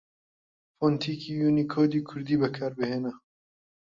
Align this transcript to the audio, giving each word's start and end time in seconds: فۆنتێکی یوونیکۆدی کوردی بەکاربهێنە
فۆنتێکی 0.77 1.31
یوونیکۆدی 1.41 2.05
کوردی 2.07 2.39
بەکاربهێنە 2.41 3.13